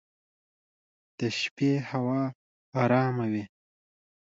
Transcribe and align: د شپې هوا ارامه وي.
د 1.19 1.21
شپې 1.39 1.71
هوا 1.89 2.21
ارامه 2.81 3.25
وي. 3.31 3.43